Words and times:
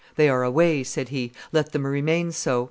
"They 0.15 0.29
are 0.29 0.41
away," 0.43 0.83
said 0.83 1.09
he; 1.09 1.31
"let 1.51 1.73
them 1.73 1.85
remain 1.85 2.31
so. 2.31 2.59